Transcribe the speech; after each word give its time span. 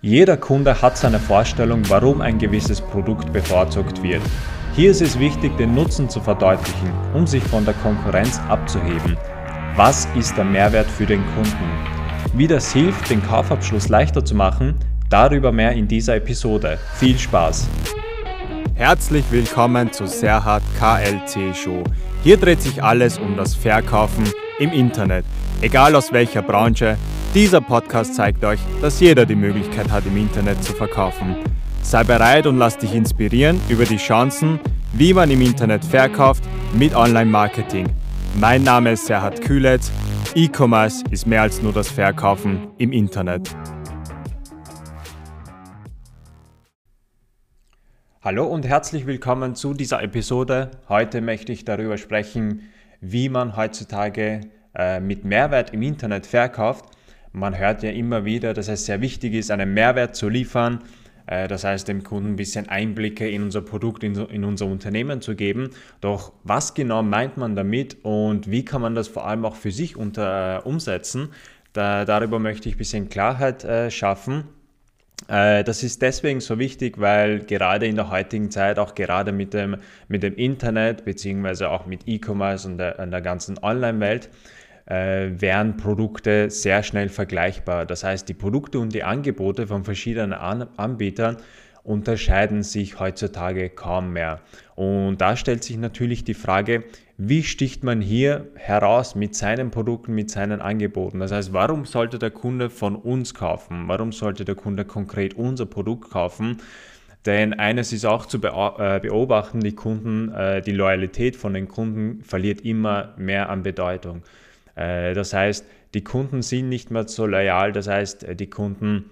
Jeder 0.00 0.36
Kunde 0.36 0.80
hat 0.80 0.96
seine 0.96 1.18
Vorstellung, 1.18 1.82
warum 1.88 2.20
ein 2.20 2.38
gewisses 2.38 2.80
Produkt 2.80 3.32
bevorzugt 3.32 4.00
wird. 4.00 4.22
Hier 4.76 4.92
ist 4.92 5.02
es 5.02 5.18
wichtig, 5.18 5.56
den 5.56 5.74
Nutzen 5.74 6.08
zu 6.08 6.20
verdeutlichen, 6.20 6.92
um 7.14 7.26
sich 7.26 7.42
von 7.42 7.64
der 7.64 7.74
Konkurrenz 7.74 8.40
abzuheben. 8.48 9.16
Was 9.74 10.06
ist 10.16 10.36
der 10.36 10.44
Mehrwert 10.44 10.86
für 10.86 11.04
den 11.04 11.24
Kunden? 11.34 11.68
Wie 12.32 12.46
das 12.46 12.72
hilft, 12.72 13.10
den 13.10 13.20
Kaufabschluss 13.24 13.88
leichter 13.88 14.24
zu 14.24 14.36
machen, 14.36 14.76
darüber 15.10 15.50
mehr 15.50 15.72
in 15.72 15.88
dieser 15.88 16.14
Episode. 16.14 16.78
Viel 16.94 17.18
Spaß! 17.18 17.66
Herzlich 18.76 19.24
willkommen 19.32 19.92
zu 19.92 20.06
Serhat 20.06 20.62
KLC 20.78 21.56
Show. 21.56 21.82
Hier 22.22 22.36
dreht 22.36 22.62
sich 22.62 22.80
alles 22.84 23.18
um 23.18 23.36
das 23.36 23.56
Verkaufen 23.56 24.30
im 24.60 24.70
Internet, 24.70 25.24
egal 25.60 25.96
aus 25.96 26.12
welcher 26.12 26.42
Branche, 26.42 26.96
dieser 27.34 27.60
Podcast 27.60 28.14
zeigt 28.14 28.42
euch, 28.42 28.60
dass 28.80 29.00
jeder 29.00 29.26
die 29.26 29.34
Möglichkeit 29.34 29.90
hat, 29.90 30.06
im 30.06 30.16
Internet 30.16 30.64
zu 30.64 30.72
verkaufen. 30.72 31.36
Sei 31.82 32.02
bereit 32.02 32.46
und 32.46 32.56
lass 32.56 32.78
dich 32.78 32.94
inspirieren 32.94 33.60
über 33.68 33.84
die 33.84 33.98
Chancen, 33.98 34.58
wie 34.94 35.12
man 35.12 35.30
im 35.30 35.42
Internet 35.42 35.84
verkauft 35.84 36.42
mit 36.74 36.94
Online-Marketing. 36.94 37.86
Mein 38.40 38.62
Name 38.62 38.92
ist 38.92 39.06
Serhat 39.06 39.42
Kühletz. 39.42 39.92
E-Commerce 40.34 41.04
ist 41.10 41.26
mehr 41.26 41.42
als 41.42 41.60
nur 41.62 41.72
das 41.72 41.90
Verkaufen 41.90 42.68
im 42.78 42.92
Internet. 42.92 43.54
Hallo 48.22 48.46
und 48.46 48.66
herzlich 48.66 49.06
willkommen 49.06 49.54
zu 49.54 49.74
dieser 49.74 50.02
Episode. 50.02 50.70
Heute 50.88 51.20
möchte 51.20 51.52
ich 51.52 51.64
darüber 51.64 51.98
sprechen, 51.98 52.62
wie 53.00 53.28
man 53.28 53.56
heutzutage 53.56 54.40
äh, 54.74 55.00
mit 55.00 55.24
Mehrwert 55.24 55.74
im 55.74 55.82
Internet 55.82 56.26
verkauft. 56.26 56.97
Man 57.38 57.56
hört 57.56 57.82
ja 57.82 57.90
immer 57.90 58.24
wieder, 58.24 58.54
dass 58.54 58.68
es 58.68 58.86
sehr 58.86 59.00
wichtig 59.00 59.34
ist, 59.34 59.50
einen 59.50 59.72
Mehrwert 59.72 60.16
zu 60.16 60.28
liefern. 60.28 60.80
Äh, 61.26 61.46
das 61.46 61.64
heißt, 61.64 61.86
dem 61.88 62.02
Kunden 62.02 62.30
ein 62.30 62.36
bisschen 62.36 62.68
Einblicke 62.68 63.28
in 63.28 63.42
unser 63.42 63.62
Produkt, 63.62 64.02
in 64.02 64.44
unser 64.44 64.66
Unternehmen 64.66 65.20
zu 65.20 65.36
geben. 65.36 65.70
Doch 66.00 66.32
was 66.44 66.74
genau 66.74 67.02
meint 67.02 67.36
man 67.36 67.54
damit 67.54 67.98
und 68.02 68.50
wie 68.50 68.64
kann 68.64 68.82
man 68.82 68.94
das 68.94 69.08
vor 69.08 69.26
allem 69.26 69.44
auch 69.44 69.56
für 69.56 69.70
sich 69.70 69.96
unter, 69.96 70.58
äh, 70.58 70.68
umsetzen? 70.68 71.28
Da, 71.72 72.04
darüber 72.04 72.38
möchte 72.38 72.68
ich 72.68 72.74
ein 72.74 72.78
bisschen 72.78 73.08
Klarheit 73.08 73.62
äh, 73.64 73.90
schaffen. 73.90 74.44
Äh, 75.28 75.64
das 75.64 75.82
ist 75.82 76.00
deswegen 76.00 76.40
so 76.40 76.58
wichtig, 76.58 76.98
weil 76.98 77.40
gerade 77.40 77.86
in 77.86 77.96
der 77.96 78.10
heutigen 78.10 78.50
Zeit, 78.50 78.78
auch 78.78 78.94
gerade 78.94 79.32
mit 79.32 79.52
dem, 79.52 79.76
mit 80.08 80.22
dem 80.22 80.34
Internet, 80.34 81.04
beziehungsweise 81.04 81.70
auch 81.70 81.86
mit 81.86 82.06
E-Commerce 82.06 82.66
und 82.66 82.78
der, 82.78 82.98
und 82.98 83.10
der 83.10 83.20
ganzen 83.20 83.58
Online-Welt, 83.58 84.30
äh, 84.88 85.30
wären 85.40 85.76
Produkte 85.76 86.50
sehr 86.50 86.82
schnell 86.82 87.08
vergleichbar. 87.08 87.84
Das 87.84 88.04
heißt, 88.04 88.28
die 88.28 88.34
Produkte 88.34 88.78
und 88.78 88.94
die 88.94 89.04
Angebote 89.04 89.66
von 89.66 89.84
verschiedenen 89.84 90.32
An 90.32 90.66
Anbietern 90.76 91.36
unterscheiden 91.84 92.62
sich 92.62 92.98
heutzutage 92.98 93.70
kaum 93.70 94.12
mehr. 94.12 94.40
Und 94.74 95.18
da 95.20 95.36
stellt 95.36 95.64
sich 95.64 95.78
natürlich 95.78 96.24
die 96.24 96.34
Frage, 96.34 96.84
wie 97.16 97.42
sticht 97.42 97.82
man 97.82 98.00
hier 98.00 98.48
heraus 98.54 99.14
mit 99.14 99.34
seinen 99.34 99.70
Produkten, 99.70 100.14
mit 100.14 100.30
seinen 100.30 100.60
Angeboten? 100.60 101.18
Das 101.18 101.32
heißt, 101.32 101.52
warum 101.52 101.84
sollte 101.84 102.18
der 102.18 102.30
Kunde 102.30 102.70
von 102.70 102.94
uns 102.94 103.34
kaufen? 103.34 103.84
Warum 103.88 104.12
sollte 104.12 104.44
der 104.44 104.54
Kunde 104.54 104.84
konkret 104.84 105.34
unser 105.34 105.66
Produkt 105.66 106.10
kaufen? 106.10 106.58
Denn 107.26 107.54
eines 107.54 107.92
ist 107.92 108.04
auch 108.04 108.26
zu 108.26 108.38
äh, 108.38 109.00
beobachten, 109.00 109.60
die 109.60 109.74
Kunden, 109.74 110.32
äh, 110.32 110.62
die 110.62 110.72
Loyalität 110.72 111.36
von 111.36 111.54
den 111.54 111.68
Kunden 111.68 112.22
verliert 112.22 112.60
immer 112.60 113.14
mehr 113.16 113.50
an 113.50 113.62
Bedeutung. 113.62 114.22
Äh, 114.78 115.14
das 115.14 115.32
heißt, 115.32 115.66
die 115.94 116.04
Kunden 116.04 116.42
sind 116.42 116.68
nicht 116.68 116.90
mehr 116.90 117.08
so 117.08 117.26
loyal, 117.26 117.72
das 117.72 117.88
heißt, 117.88 118.24
äh, 118.24 118.36
die 118.36 118.48
Kunden 118.48 119.10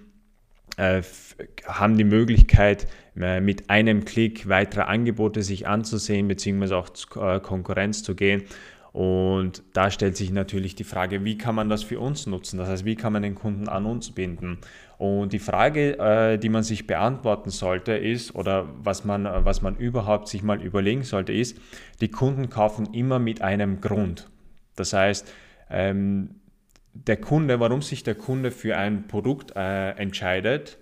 äh, 0.77 1.01
haben 1.65 1.97
die 1.97 2.03
Möglichkeit, 2.03 2.87
mit 3.15 3.71
einem 3.71 4.05
Klick 4.05 4.47
weitere 4.47 4.81
Angebote 4.81 5.41
sich 5.41 5.67
anzusehen, 5.67 6.27
beziehungsweise 6.27 6.77
auch 6.77 7.41
Konkurrenz 7.41 8.03
zu 8.03 8.13
gehen. 8.13 8.43
Und 8.93 9.63
da 9.73 9.89
stellt 9.89 10.15
sich 10.15 10.29
natürlich 10.29 10.75
die 10.75 10.83
Frage, 10.83 11.25
wie 11.25 11.35
kann 11.35 11.55
man 11.55 11.67
das 11.67 11.81
für 11.81 11.99
uns 11.99 12.27
nutzen? 12.27 12.59
Das 12.59 12.69
heißt, 12.69 12.85
wie 12.85 12.95
kann 12.95 13.13
man 13.13 13.23
den 13.23 13.33
Kunden 13.33 13.69
an 13.69 13.87
uns 13.87 14.11
binden? 14.11 14.59
Und 14.99 15.33
die 15.33 15.39
Frage, 15.39 16.37
die 16.39 16.49
man 16.49 16.61
sich 16.61 16.85
beantworten 16.85 17.49
sollte, 17.49 17.93
ist, 17.93 18.35
oder 18.35 18.69
was 18.83 19.03
man, 19.03 19.23
was 19.23 19.63
man 19.63 19.77
überhaupt 19.77 20.27
sich 20.27 20.43
mal 20.43 20.61
überlegen 20.61 21.01
sollte, 21.01 21.33
ist, 21.33 21.59
die 22.01 22.09
Kunden 22.09 22.51
kaufen 22.51 22.93
immer 22.93 23.17
mit 23.17 23.41
einem 23.41 23.81
Grund. 23.81 24.29
Das 24.75 24.93
heißt, 24.93 25.27
ähm, 25.69 26.41
der 26.93 27.17
Kunde, 27.17 27.59
warum 27.59 27.81
sich 27.81 28.03
der 28.03 28.15
Kunde 28.15 28.51
für 28.51 28.77
ein 28.77 29.07
Produkt 29.07 29.55
äh, 29.55 29.91
entscheidet, 29.91 30.77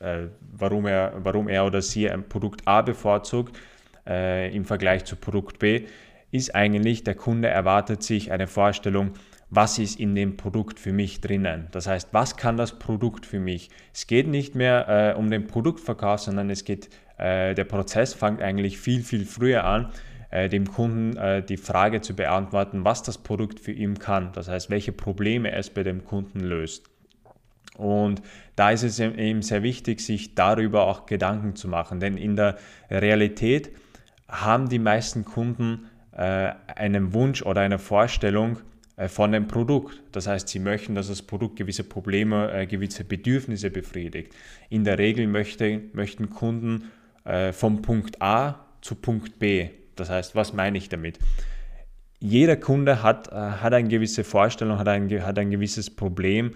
äh, 0.00 0.26
warum, 0.52 0.86
er, 0.86 1.12
warum 1.18 1.48
er 1.48 1.64
oder 1.64 1.82
sie 1.82 2.10
ein 2.10 2.28
Produkt 2.28 2.66
A 2.66 2.82
bevorzugt 2.82 3.58
äh, 4.06 4.54
im 4.54 4.64
Vergleich 4.64 5.04
zu 5.04 5.16
Produkt 5.16 5.58
B, 5.58 5.86
ist 6.30 6.54
eigentlich, 6.54 7.04
der 7.04 7.14
Kunde 7.14 7.48
erwartet 7.48 8.02
sich 8.02 8.32
eine 8.32 8.46
Vorstellung, 8.46 9.12
was 9.50 9.78
ist 9.78 10.00
in 10.00 10.14
dem 10.14 10.36
Produkt 10.36 10.80
für 10.80 10.92
mich 10.92 11.20
drinnen. 11.20 11.68
Das 11.70 11.86
heißt, 11.86 12.08
was 12.12 12.36
kann 12.36 12.56
das 12.56 12.78
Produkt 12.78 13.24
für 13.24 13.38
mich? 13.38 13.70
Es 13.92 14.06
geht 14.06 14.26
nicht 14.26 14.54
mehr 14.54 15.14
äh, 15.14 15.18
um 15.18 15.30
den 15.30 15.46
Produktverkauf, 15.46 16.20
sondern 16.20 16.50
es 16.50 16.64
geht, 16.64 16.90
äh, 17.18 17.54
der 17.54 17.64
Prozess 17.64 18.14
fängt 18.14 18.42
eigentlich 18.42 18.78
viel, 18.78 19.02
viel 19.02 19.24
früher 19.24 19.64
an 19.64 19.92
äh, 20.34 20.48
dem 20.48 20.66
Kunden 20.66 21.16
äh, 21.16 21.44
die 21.44 21.56
Frage 21.56 22.00
zu 22.00 22.14
beantworten, 22.16 22.84
was 22.84 23.04
das 23.04 23.18
Produkt 23.18 23.60
für 23.60 23.70
ihn 23.70 24.00
kann. 24.00 24.32
Das 24.32 24.48
heißt, 24.48 24.68
welche 24.68 24.90
Probleme 24.90 25.52
es 25.52 25.70
bei 25.70 25.84
dem 25.84 26.04
Kunden 26.04 26.40
löst. 26.40 26.90
Und 27.76 28.20
da 28.56 28.70
ist 28.70 28.82
es 28.82 28.98
eben 28.98 29.42
sehr 29.42 29.62
wichtig, 29.62 30.00
sich 30.00 30.34
darüber 30.34 30.88
auch 30.88 31.06
Gedanken 31.06 31.54
zu 31.54 31.68
machen, 31.68 32.00
denn 32.00 32.16
in 32.16 32.34
der 32.34 32.56
Realität 32.90 33.70
haben 34.28 34.68
die 34.68 34.80
meisten 34.80 35.24
Kunden 35.24 35.86
äh, 36.10 36.52
einen 36.74 37.14
Wunsch 37.14 37.42
oder 37.42 37.60
eine 37.60 37.78
Vorstellung 37.78 38.58
äh, 38.96 39.06
von 39.06 39.30
dem 39.30 39.46
Produkt. 39.46 40.02
Das 40.10 40.26
heißt, 40.26 40.48
sie 40.48 40.58
möchten, 40.58 40.96
dass 40.96 41.08
das 41.08 41.22
Produkt 41.22 41.56
gewisse 41.56 41.84
Probleme, 41.84 42.52
äh, 42.52 42.66
gewisse 42.66 43.04
Bedürfnisse 43.04 43.70
befriedigt. 43.70 44.34
In 44.68 44.82
der 44.82 44.98
Regel 44.98 45.28
möchte, 45.28 45.80
möchten 45.92 46.28
Kunden 46.28 46.90
äh, 47.24 47.52
vom 47.52 47.82
Punkt 47.82 48.20
A 48.20 48.66
zu 48.80 48.96
Punkt 48.96 49.38
B 49.38 49.70
das 49.96 50.10
heißt, 50.10 50.34
was 50.34 50.52
meine 50.52 50.78
ich 50.78 50.88
damit? 50.88 51.18
Jeder 52.20 52.56
Kunde 52.56 53.02
hat, 53.02 53.28
äh, 53.28 53.34
hat 53.34 53.74
eine 53.74 53.88
gewisse 53.88 54.24
Vorstellung, 54.24 54.78
hat 54.78 54.88
ein, 54.88 55.10
hat 55.24 55.38
ein 55.38 55.50
gewisses 55.50 55.94
Problem, 55.94 56.52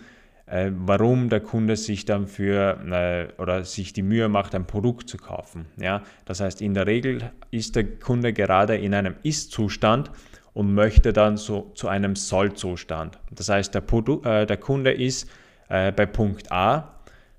äh, 0.47 0.71
warum 0.72 1.28
der 1.28 1.41
Kunde 1.41 1.76
sich 1.76 2.04
dann 2.04 2.26
für 2.26 2.78
äh, 2.91 3.41
oder 3.41 3.65
sich 3.65 3.93
die 3.93 4.03
Mühe 4.03 4.28
macht, 4.28 4.54
ein 4.54 4.66
Produkt 4.66 5.09
zu 5.09 5.19
kaufen. 5.19 5.66
Ja? 5.76 6.03
Das 6.25 6.41
heißt, 6.41 6.62
in 6.62 6.75
der 6.75 6.87
Regel 6.87 7.31
ist 7.50 7.76
der 7.76 7.84
Kunde 7.99 8.32
gerade 8.32 8.76
in 8.76 8.94
einem 8.94 9.16
Ist-Zustand 9.22 10.10
und 10.55 10.72
möchte 10.72 11.12
dann 11.12 11.37
so 11.37 11.70
zu 11.75 11.88
einem 11.88 12.16
Soll-Zustand. 12.16 13.19
Das 13.31 13.49
heißt, 13.49 13.75
der, 13.75 13.81
Produ 13.82 14.22
äh, 14.25 14.47
der 14.47 14.56
Kunde 14.56 14.93
ist 14.93 15.28
äh, 15.69 15.93
bei 15.93 16.06
Punkt 16.06 16.50
A, 16.50 16.94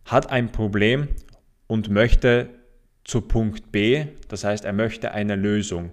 hat 0.05 0.31
ein 0.31 0.51
Problem 0.51 1.07
und 1.67 1.89
möchte 1.89 2.49
zu 3.09 3.21
Punkt 3.21 3.71
B. 3.71 4.05
Das 4.27 4.43
heißt, 4.43 4.65
er 4.65 4.73
möchte 4.73 5.11
eine 5.11 5.35
Lösung. 5.35 5.89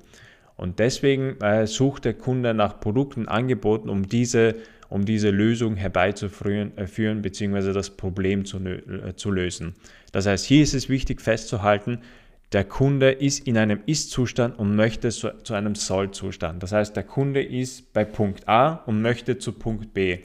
Und 0.56 0.78
deswegen 0.78 1.40
äh, 1.40 1.66
sucht 1.66 2.04
der 2.04 2.12
Kunde 2.12 2.52
nach 2.52 2.78
Produkten, 2.78 3.26
Angeboten, 3.26 3.88
um 3.88 4.06
diese, 4.06 4.56
um 4.90 5.06
diese 5.06 5.30
Lösung 5.30 5.76
herbeizuführen 5.76 6.72
äh, 6.76 7.14
bzw. 7.14 7.72
das 7.72 7.88
Problem 7.90 8.44
zu, 8.44 8.58
äh, 8.58 9.16
zu 9.16 9.30
lösen. 9.30 9.74
Das 10.12 10.26
heißt, 10.26 10.44
hier 10.44 10.62
ist 10.62 10.74
es 10.74 10.90
wichtig 10.90 11.22
festzuhalten, 11.22 12.00
der 12.52 12.64
Kunde 12.64 13.12
ist 13.12 13.46
in 13.46 13.56
einem 13.56 13.80
Ist-Zustand 13.86 14.58
und 14.58 14.76
möchte 14.76 15.08
zu, 15.08 15.30
zu 15.42 15.54
einem 15.54 15.74
Soll-Zustand. 15.74 16.62
Das 16.62 16.72
heißt, 16.72 16.94
der 16.94 17.04
Kunde 17.04 17.42
ist 17.42 17.94
bei 17.94 18.04
Punkt 18.04 18.46
A 18.46 18.82
und 18.86 19.00
möchte 19.00 19.38
zu 19.38 19.52
Punkt 19.52 19.94
B. 19.94 20.18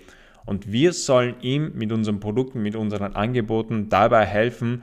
Und 0.45 0.71
wir 0.71 0.91
sollen 0.91 1.35
ihm 1.41 1.71
mit 1.73 1.93
unseren 1.93 2.19
Produkten, 2.19 2.61
mit 2.61 2.75
unseren 2.75 3.15
Angeboten 3.15 3.87
dabei 3.87 4.25
helfen, 4.25 4.81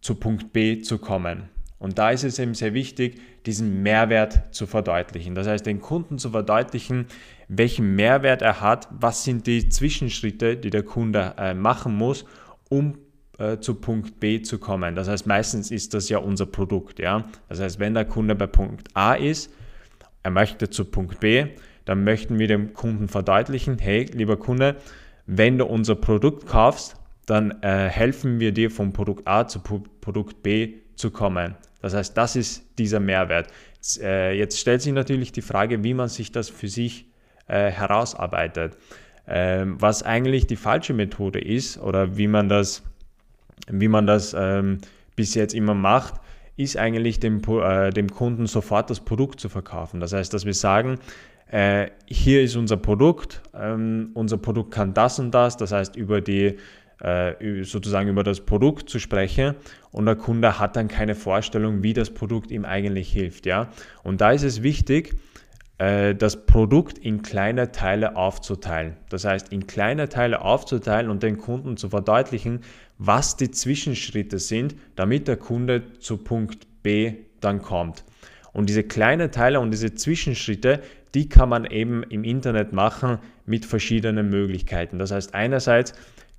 zu 0.00 0.14
Punkt 0.14 0.52
B 0.52 0.80
zu 0.80 0.98
kommen. 0.98 1.48
Und 1.78 1.98
da 1.98 2.10
ist 2.10 2.24
es 2.24 2.38
eben 2.38 2.54
sehr 2.54 2.74
wichtig, 2.74 3.20
diesen 3.46 3.82
Mehrwert 3.82 4.52
zu 4.54 4.66
verdeutlichen. 4.66 5.34
Das 5.34 5.46
heißt, 5.46 5.64
den 5.64 5.80
Kunden 5.80 6.18
zu 6.18 6.30
verdeutlichen, 6.30 7.06
welchen 7.46 7.94
Mehrwert 7.94 8.42
er 8.42 8.60
hat, 8.60 8.88
was 8.90 9.24
sind 9.24 9.46
die 9.46 9.68
Zwischenschritte, 9.68 10.56
die 10.56 10.70
der 10.70 10.82
Kunde 10.82 11.34
äh, 11.38 11.54
machen 11.54 11.96
muss, 11.96 12.24
um 12.68 12.98
äh, 13.38 13.58
zu 13.58 13.76
Punkt 13.76 14.18
B 14.18 14.42
zu 14.42 14.58
kommen. 14.58 14.96
Das 14.96 15.08
heißt, 15.08 15.26
meistens 15.26 15.70
ist 15.70 15.94
das 15.94 16.08
ja 16.08 16.18
unser 16.18 16.46
Produkt. 16.46 16.98
Ja? 16.98 17.24
Das 17.48 17.60
heißt, 17.60 17.78
wenn 17.78 17.94
der 17.94 18.04
Kunde 18.04 18.34
bei 18.34 18.48
Punkt 18.48 18.88
A 18.94 19.14
ist, 19.14 19.52
er 20.24 20.32
möchte 20.32 20.68
zu 20.68 20.84
Punkt 20.84 21.20
B, 21.20 21.46
dann 21.84 22.04
möchten 22.04 22.38
wir 22.38 22.48
dem 22.48 22.74
Kunden 22.74 23.08
verdeutlichen, 23.08 23.78
hey, 23.78 24.04
lieber 24.12 24.36
Kunde, 24.36 24.76
wenn 25.24 25.56
du 25.56 25.64
unser 25.64 25.94
Produkt 25.94 26.46
kaufst, 26.46 26.96
dann 27.30 27.62
äh, 27.62 27.88
helfen 27.88 28.40
wir 28.40 28.52
dir 28.52 28.70
vom 28.70 28.92
Produkt 28.92 29.26
A 29.26 29.46
zu 29.46 29.60
Produkt 29.60 30.42
B 30.42 30.74
zu 30.96 31.10
kommen. 31.10 31.54
Das 31.80 31.94
heißt, 31.94 32.16
das 32.16 32.36
ist 32.36 32.78
dieser 32.78 33.00
Mehrwert. 33.00 33.48
Jetzt, 33.76 34.02
äh, 34.02 34.32
jetzt 34.32 34.58
stellt 34.58 34.82
sich 34.82 34.92
natürlich 34.92 35.32
die 35.32 35.42
Frage, 35.42 35.84
wie 35.84 35.94
man 35.94 36.08
sich 36.08 36.32
das 36.32 36.48
für 36.48 36.68
sich 36.68 37.06
äh, 37.46 37.70
herausarbeitet. 37.70 38.76
Ähm, 39.26 39.76
was 39.78 40.02
eigentlich 40.02 40.46
die 40.46 40.56
falsche 40.56 40.94
Methode 40.94 41.38
ist 41.38 41.78
oder 41.78 42.16
wie 42.16 42.28
man 42.28 42.48
das 42.48 42.82
wie 43.70 43.88
man 43.88 44.06
das 44.06 44.34
ähm, 44.38 44.78
bis 45.16 45.34
jetzt 45.34 45.54
immer 45.54 45.74
macht, 45.74 46.14
ist 46.56 46.76
eigentlich 46.76 47.20
dem, 47.20 47.42
äh, 47.46 47.90
dem 47.90 48.10
Kunden 48.10 48.46
sofort 48.46 48.90
das 48.90 49.00
Produkt 49.00 49.40
zu 49.40 49.48
verkaufen. 49.48 50.00
Das 50.00 50.12
heißt, 50.12 50.32
dass 50.32 50.44
wir 50.44 50.54
sagen, 50.54 50.98
äh, 51.50 51.88
hier 52.06 52.42
ist 52.42 52.56
unser 52.56 52.76
Produkt, 52.76 53.42
ähm, 53.54 54.10
unser 54.14 54.38
Produkt 54.38 54.72
kann 54.72 54.94
das 54.94 55.18
und 55.18 55.30
das, 55.32 55.56
das 55.56 55.72
heißt 55.72 55.96
über 55.96 56.20
die 56.20 56.56
sozusagen 57.00 58.08
über 58.08 58.24
das 58.24 58.40
Produkt 58.40 58.90
zu 58.90 58.98
sprechen 58.98 59.54
und 59.92 60.06
der 60.06 60.16
Kunde 60.16 60.58
hat 60.58 60.74
dann 60.74 60.88
keine 60.88 61.14
Vorstellung, 61.14 61.82
wie 61.82 61.92
das 61.92 62.10
Produkt 62.10 62.50
ihm 62.50 62.64
eigentlich 62.64 63.12
hilft. 63.12 63.46
Ja? 63.46 63.68
Und 64.02 64.20
da 64.20 64.32
ist 64.32 64.42
es 64.42 64.62
wichtig, 64.64 65.14
äh, 65.78 66.16
das 66.16 66.44
Produkt 66.44 66.98
in 66.98 67.22
kleine 67.22 67.70
Teile 67.70 68.16
aufzuteilen. 68.16 68.96
Das 69.08 69.24
heißt, 69.24 69.52
in 69.52 69.66
kleine 69.66 70.08
Teile 70.08 70.42
aufzuteilen 70.42 71.08
und 71.08 71.22
den 71.22 71.38
Kunden 71.38 71.76
zu 71.76 71.88
verdeutlichen, 71.88 72.60
was 72.98 73.36
die 73.36 73.52
Zwischenschritte 73.52 74.40
sind, 74.40 74.74
damit 74.96 75.28
der 75.28 75.36
Kunde 75.36 75.98
zu 76.00 76.18
Punkt 76.18 76.66
B 76.82 77.14
dann 77.40 77.62
kommt. 77.62 78.04
Und 78.52 78.68
diese 78.68 78.82
kleinen 78.82 79.30
Teile 79.30 79.60
und 79.60 79.70
diese 79.70 79.94
Zwischenschritte, 79.94 80.82
die 81.14 81.28
kann 81.28 81.48
man 81.48 81.64
eben 81.64 82.02
im 82.02 82.24
Internet 82.24 82.72
machen 82.72 83.18
mit 83.46 83.64
verschiedenen 83.64 84.30
Möglichkeiten. 84.30 84.98
Das 84.98 85.12
heißt, 85.12 85.32
einerseits 85.32 85.94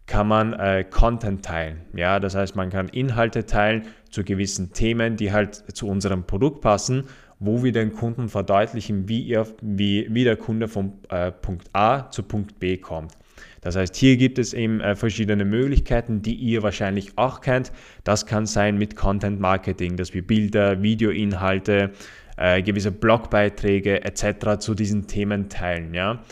kann 0.09 0.27
man 0.27 0.53
äh, 0.53 0.83
Content 0.89 1.45
teilen. 1.45 1.81
Ja, 1.95 2.19
das 2.19 2.35
heißt, 2.35 2.55
man 2.55 2.71
kann 2.71 2.89
Inhalte 2.89 3.45
teilen 3.45 3.83
zu 4.09 4.23
gewissen 4.23 4.73
Themen, 4.73 5.15
die 5.15 5.31
halt 5.31 5.53
zu 5.55 5.87
unserem 5.87 6.23
Produkt 6.23 6.61
passen, 6.61 7.03
wo 7.37 7.63
wir 7.63 7.71
den 7.71 7.93
Kunden 7.93 8.27
verdeutlichen, 8.27 9.07
wie, 9.07 9.21
ihr, 9.21 9.45
wie, 9.61 10.07
wie 10.09 10.23
der 10.23 10.35
Kunde 10.35 10.67
von 10.67 10.93
äh, 11.09 11.31
Punkt 11.31 11.69
A 11.73 12.09
zu 12.09 12.23
Punkt 12.23 12.59
B 12.59 12.77
kommt. 12.77 13.13
Das 13.61 13.75
heißt, 13.75 13.95
hier 13.95 14.17
gibt 14.17 14.39
es 14.39 14.53
eben 14.53 14.81
äh, 14.81 14.95
verschiedene 14.95 15.45
Möglichkeiten, 15.45 16.23
die 16.23 16.33
ihr 16.33 16.63
wahrscheinlich 16.63 17.11
auch 17.15 17.41
kennt. 17.41 17.71
Das 18.03 18.25
kann 18.25 18.47
sein 18.47 18.79
mit 18.79 18.95
Content 18.95 19.39
Marketing, 19.39 19.95
dass 19.95 20.15
wir 20.15 20.25
Bilder, 20.25 20.81
Videoinhalte, 20.81 21.91
äh, 22.35 22.63
gewisse 22.63 22.91
Blogbeiträge 22.91 24.03
etc. 24.03 24.57
zu 24.59 24.73
diesen 24.73 25.05
Themen 25.05 25.49
teilen. 25.49 25.93
Ja? 25.93 26.23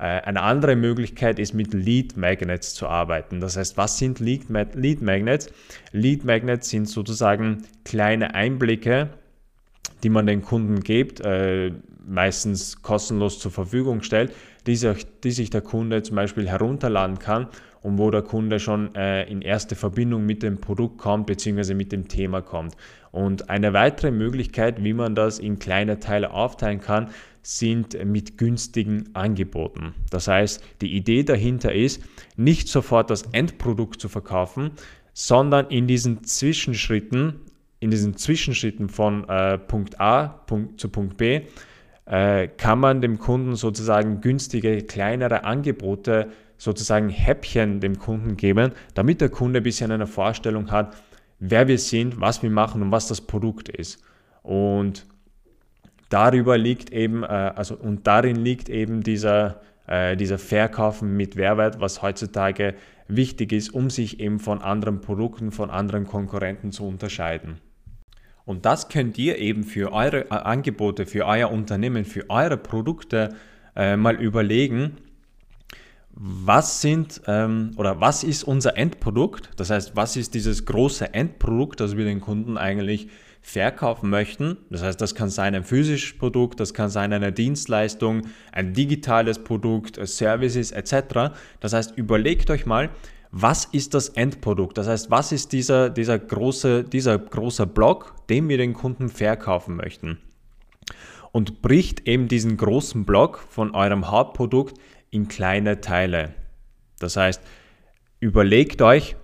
Äh, 0.00 0.22
eine 0.22 0.40
andere 0.42 0.76
Möglichkeit 0.76 1.38
ist 1.38 1.52
mit 1.52 1.74
Lead 1.74 2.16
Magnets 2.16 2.74
zu 2.74 2.88
arbeiten. 2.88 3.40
Das 3.40 3.56
heißt, 3.58 3.76
was 3.76 3.98
sind 3.98 4.18
Lead, 4.18 4.48
Magnets? 4.48 5.52
Lead 5.92 6.24
Magnets 6.24 6.70
sind 6.70 6.88
sozusagen 6.88 7.64
kleine 7.84 8.34
Einblicke, 8.34 9.10
die 10.02 10.08
man 10.08 10.26
den 10.26 10.40
Kunden 10.40 10.80
gibt, 10.80 11.20
äh, 11.20 11.72
meistens 12.06 12.80
kostenlos 12.80 13.38
zur 13.38 13.50
Verfügung 13.50 14.02
stellt, 14.02 14.32
die 14.66 14.76
sich, 14.76 15.50
der 15.50 15.60
Kunde 15.60 16.02
zum 16.02 16.16
Beispiel 16.16 16.48
herunterladen 16.48 17.18
kann 17.18 17.48
und 17.82 17.98
wo 17.98 18.10
der 18.10 18.22
Kunde 18.22 18.58
schon 18.58 18.94
äh, 18.94 19.24
in 19.24 19.42
erste 19.42 19.76
Verbindung 19.76 20.24
mit 20.24 20.42
dem 20.42 20.60
Produkt 20.60 20.98
kommt 20.98 21.26
bzw. 21.26 21.74
mit 21.74 21.92
dem 21.92 22.08
Thema 22.08 22.40
kommt. 22.40 22.74
Und 23.10 23.50
eine 23.50 23.72
weitere 23.72 24.10
Möglichkeit, 24.10 24.82
wie 24.82 24.92
man 24.92 25.14
das 25.14 25.38
in 25.38 25.58
kleine 25.58 25.98
Teile 25.98 26.30
aufteilen 26.30 26.80
kann, 26.80 27.10
sind 27.42 28.04
mit 28.04 28.38
günstigen 28.38 29.10
Angeboten. 29.14 29.94
Das 30.10 30.28
heißt, 30.28 30.62
die 30.80 30.94
Idee 30.94 31.22
dahinter 31.22 31.74
ist, 31.74 32.02
nicht 32.36 32.68
sofort 32.68 33.10
das 33.10 33.22
Endprodukt 33.32 34.00
zu 34.00 34.08
verkaufen, 34.08 34.72
sondern 35.12 35.66
in 35.68 35.86
diesen 35.86 36.24
Zwischenschritten, 36.24 37.40
in 37.80 37.90
diesen 37.90 38.16
Zwischenschritten 38.16 38.88
von 38.88 39.28
äh, 39.28 39.58
Punkt 39.58 40.00
A 40.00 40.28
Punkt, 40.28 40.80
zu 40.80 40.88
Punkt 40.88 41.16
B, 41.16 41.42
äh, 42.06 42.48
kann 42.48 42.78
man 42.78 43.00
dem 43.00 43.18
Kunden 43.18 43.54
sozusagen 43.54 44.20
günstige, 44.20 44.82
kleinere 44.82 45.44
Angebote, 45.44 46.28
sozusagen 46.58 47.08
Häppchen 47.08 47.80
dem 47.80 47.98
Kunden 47.98 48.36
geben, 48.36 48.72
damit 48.94 49.20
der 49.20 49.30
Kunde 49.30 49.60
ein 49.60 49.62
bisschen 49.62 49.90
eine 49.90 50.06
Vorstellung 50.06 50.70
hat, 50.70 50.94
wer 51.38 51.68
wir 51.68 51.78
sind, 51.78 52.20
was 52.20 52.42
wir 52.42 52.50
machen 52.50 52.82
und 52.82 52.92
was 52.92 53.08
das 53.08 53.22
Produkt 53.22 53.70
ist. 53.70 54.02
Und 54.42 55.06
darüber 56.10 56.58
liegt 56.58 56.92
eben, 56.92 57.22
äh, 57.22 57.26
also 57.26 57.74
und 57.76 58.06
darin 58.06 58.36
liegt 58.36 58.68
eben 58.68 59.02
dieser, 59.02 59.62
äh, 59.86 60.16
dieser 60.16 60.38
Verkaufen 60.38 61.16
mit 61.16 61.36
Mehrwert, 61.36 61.80
was 61.80 62.02
heutzutage 62.02 62.74
wichtig 63.08 63.52
ist, 63.52 63.70
um 63.70 63.88
sich 63.88 64.20
eben 64.20 64.38
von 64.38 64.60
anderen 64.60 65.00
Produkten, 65.00 65.50
von 65.50 65.70
anderen 65.70 66.06
Konkurrenten 66.06 66.70
zu 66.72 66.86
unterscheiden. 66.86 67.58
Und 68.44 68.66
das 68.66 68.88
könnt 68.88 69.18
ihr 69.18 69.38
eben 69.38 69.64
für 69.64 69.92
eure 69.92 70.26
äh, 70.26 70.34
Angebote, 70.34 71.06
für 71.06 71.26
euer 71.26 71.50
Unternehmen, 71.50 72.04
für 72.04 72.28
eure 72.28 72.56
Produkte 72.56 73.34
äh, 73.76 73.96
mal 73.96 74.16
überlegen. 74.16 74.96
Was 76.12 76.80
sind 76.80 77.22
ähm, 77.28 77.70
oder 77.76 78.00
was 78.00 78.24
ist 78.24 78.42
unser 78.42 78.76
Endprodukt? 78.76 79.50
Das 79.56 79.70
heißt, 79.70 79.94
was 79.94 80.16
ist 80.16 80.34
dieses 80.34 80.66
große 80.66 81.14
Endprodukt, 81.14 81.80
das 81.80 81.96
wir 81.96 82.04
den 82.04 82.20
Kunden 82.20 82.58
eigentlich 82.58 83.08
verkaufen 83.40 84.10
möchten? 84.10 84.58
Das 84.70 84.82
heißt, 84.82 85.00
das 85.00 85.14
kann 85.14 85.30
sein 85.30 85.54
ein 85.54 85.64
physisches 85.64 86.18
Produkt, 86.18 86.60
das 86.60 86.74
kann 86.74 86.90
sein 86.90 87.12
eine 87.12 87.32
Dienstleistung, 87.32 88.22
ein 88.52 88.74
digitales 88.74 89.42
Produkt, 89.42 89.98
Services 90.06 90.72
etc. 90.72 91.34
Das 91.60 91.72
heißt, 91.72 91.96
überlegt 91.96 92.50
euch 92.50 92.66
mal, 92.66 92.90
was 93.32 93.64
ist 93.66 93.94
das 93.94 94.08
Endprodukt? 94.08 94.76
Das 94.76 94.88
heißt, 94.88 95.10
was 95.10 95.32
ist 95.32 95.52
dieser, 95.52 95.88
dieser, 95.88 96.18
große, 96.18 96.84
dieser 96.84 97.18
große 97.18 97.66
Block, 97.66 98.14
den 98.28 98.48
wir 98.48 98.58
den 98.58 98.74
Kunden 98.74 99.08
verkaufen 99.08 99.76
möchten? 99.76 100.18
Und 101.32 101.62
bricht 101.62 102.08
eben 102.08 102.26
diesen 102.26 102.56
großen 102.56 103.04
Block 103.04 103.38
von 103.48 103.72
eurem 103.74 104.10
Hauptprodukt 104.10 104.78
in 105.10 105.28
kleine 105.28 105.80
Teile. 105.80 106.34
Das 106.98 107.16
heißt, 107.16 107.40
überlegt 108.18 108.82
euch, 108.82 109.14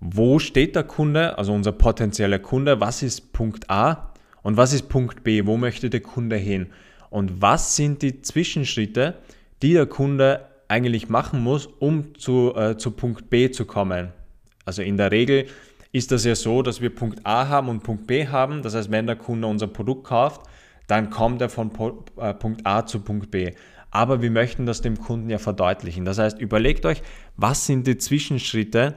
wo 0.00 0.38
steht 0.38 0.76
der 0.76 0.84
Kunde, 0.84 1.38
also 1.38 1.52
unser 1.52 1.72
potenzieller 1.72 2.38
Kunde, 2.38 2.80
was 2.80 3.02
ist 3.02 3.32
Punkt 3.32 3.70
A 3.70 4.12
und 4.42 4.56
was 4.56 4.72
ist 4.72 4.88
Punkt 4.88 5.24
B, 5.24 5.46
wo 5.46 5.56
möchte 5.56 5.90
der 5.90 6.00
Kunde 6.00 6.36
hin 6.36 6.68
und 7.10 7.40
was 7.40 7.76
sind 7.76 8.02
die 8.02 8.20
Zwischenschritte, 8.22 9.14
die 9.62 9.72
der 9.72 9.86
Kunde 9.86 10.46
eigentlich 10.68 11.08
machen 11.08 11.42
muss, 11.42 11.66
um 11.66 12.14
zu, 12.18 12.54
äh, 12.54 12.76
zu 12.76 12.90
Punkt 12.90 13.30
B 13.30 13.50
zu 13.50 13.64
kommen. 13.64 14.12
Also 14.64 14.82
in 14.82 14.96
der 14.96 15.12
Regel 15.12 15.46
ist 15.92 16.12
das 16.12 16.24
ja 16.24 16.34
so, 16.34 16.62
dass 16.62 16.80
wir 16.80 16.94
Punkt 16.94 17.24
A 17.24 17.48
haben 17.48 17.68
und 17.68 17.82
Punkt 17.82 18.06
B 18.06 18.26
haben. 18.26 18.62
Das 18.62 18.74
heißt, 18.74 18.90
wenn 18.90 19.06
der 19.06 19.16
Kunde 19.16 19.46
unser 19.46 19.68
Produkt 19.68 20.04
kauft, 20.04 20.42
dann 20.88 21.10
kommt 21.10 21.40
er 21.40 21.48
von 21.48 21.70
äh, 22.18 22.34
Punkt 22.34 22.66
A 22.66 22.84
zu 22.84 23.00
Punkt 23.00 23.30
B. 23.30 23.52
Aber 23.90 24.20
wir 24.20 24.30
möchten 24.30 24.66
das 24.66 24.82
dem 24.82 24.98
Kunden 24.98 25.30
ja 25.30 25.38
verdeutlichen. 25.38 26.04
Das 26.04 26.18
heißt, 26.18 26.38
überlegt 26.38 26.84
euch, 26.84 27.02
was 27.36 27.66
sind 27.66 27.86
die 27.86 27.96
Zwischenschritte, 27.96 28.94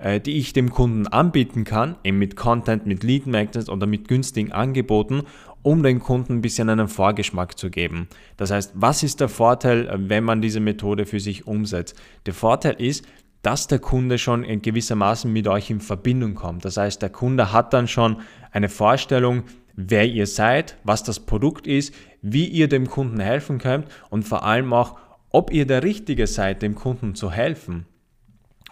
äh, 0.00 0.20
die 0.20 0.38
ich 0.38 0.52
dem 0.52 0.70
Kunden 0.70 1.06
anbieten 1.06 1.64
kann, 1.64 1.96
eben 2.04 2.18
mit 2.18 2.36
Content, 2.36 2.86
mit 2.86 3.02
Lead 3.02 3.26
Magnets 3.26 3.68
oder 3.68 3.86
mit 3.86 4.08
günstigen 4.08 4.52
Angeboten, 4.52 5.22
um 5.62 5.82
den 5.82 6.00
Kunden 6.00 6.34
ein 6.34 6.40
bisschen 6.40 6.70
einen 6.70 6.88
Vorgeschmack 6.88 7.58
zu 7.58 7.70
geben. 7.70 8.08
Das 8.36 8.50
heißt, 8.50 8.72
was 8.74 9.02
ist 9.02 9.20
der 9.20 9.28
Vorteil, 9.28 9.86
äh, 9.88 10.08
wenn 10.08 10.24
man 10.24 10.40
diese 10.40 10.60
Methode 10.60 11.06
für 11.06 11.20
sich 11.20 11.46
umsetzt? 11.46 12.00
Der 12.26 12.34
Vorteil 12.34 12.74
ist, 12.78 13.04
dass 13.42 13.66
der 13.66 13.78
Kunde 13.78 14.18
schon 14.18 14.44
in 14.44 14.62
gewissermaßen 14.62 15.32
mit 15.32 15.48
euch 15.48 15.70
in 15.70 15.80
Verbindung 15.80 16.34
kommt. 16.34 16.64
Das 16.64 16.76
heißt, 16.76 17.00
der 17.00 17.10
Kunde 17.10 17.52
hat 17.52 17.72
dann 17.72 17.88
schon 17.88 18.18
eine 18.52 18.68
Vorstellung, 18.68 19.44
wer 19.74 20.06
ihr 20.06 20.26
seid, 20.26 20.76
was 20.84 21.02
das 21.02 21.20
Produkt 21.20 21.66
ist, 21.66 21.94
wie 22.22 22.46
ihr 22.46 22.68
dem 22.68 22.86
Kunden 22.86 23.20
helfen 23.20 23.58
könnt 23.58 23.86
und 24.10 24.24
vor 24.24 24.44
allem 24.44 24.72
auch, 24.72 24.98
ob 25.30 25.52
ihr 25.52 25.66
der 25.66 25.82
Richtige 25.82 26.26
seid, 26.26 26.60
dem 26.60 26.74
Kunden 26.74 27.14
zu 27.14 27.30
helfen. 27.30 27.86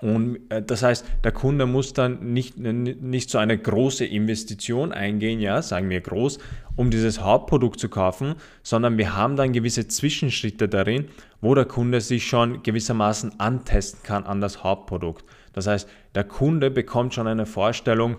Und 0.00 0.38
äh, 0.50 0.62
das 0.62 0.82
heißt, 0.82 1.04
der 1.24 1.32
Kunde 1.32 1.66
muss 1.66 1.92
dann 1.92 2.32
nicht, 2.32 2.58
nicht 2.58 3.30
so 3.30 3.38
eine 3.38 3.58
große 3.58 4.04
Investition 4.04 4.92
eingehen, 4.92 5.40
ja, 5.40 5.60
sagen 5.62 5.90
wir 5.90 6.00
groß, 6.00 6.38
um 6.76 6.90
dieses 6.90 7.20
Hauptprodukt 7.20 7.80
zu 7.80 7.88
kaufen, 7.88 8.36
sondern 8.62 8.98
wir 8.98 9.16
haben 9.16 9.36
dann 9.36 9.52
gewisse 9.52 9.88
Zwischenschritte 9.88 10.68
darin, 10.68 11.06
wo 11.40 11.54
der 11.54 11.64
Kunde 11.64 12.00
sich 12.00 12.26
schon 12.26 12.62
gewissermaßen 12.62 13.40
antesten 13.40 14.02
kann 14.02 14.24
an 14.24 14.40
das 14.40 14.62
Hauptprodukt. 14.62 15.24
Das 15.52 15.66
heißt, 15.66 15.88
der 16.14 16.24
Kunde 16.24 16.70
bekommt 16.70 17.14
schon 17.14 17.26
eine 17.26 17.46
Vorstellung, 17.46 18.16